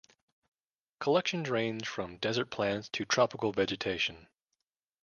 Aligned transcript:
Collections 0.99 1.47
range 1.47 1.87
from 1.87 2.17
desert 2.17 2.49
plants 2.49 2.89
to 2.89 3.05
tropical 3.05 3.51
vegetation. 3.51 4.27